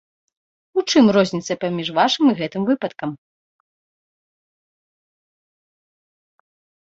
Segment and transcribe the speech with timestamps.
[0.81, 3.13] У чым розніца паміж вашым і гэтым выпадкам?